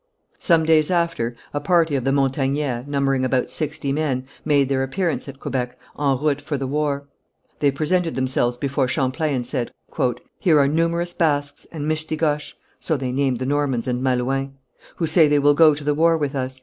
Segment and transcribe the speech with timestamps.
[0.39, 5.29] Some days after a party of the Montagnais, numbering about sixty men, made their appearance
[5.29, 7.05] at Quebec, en route for the war.
[7.59, 9.71] They presented themselves before Champlain, and said:
[10.39, 14.49] "Here are numerous Basques and Mistigoches (so they named the Normans and Malouins)
[14.95, 16.59] who say they will go to the war with us.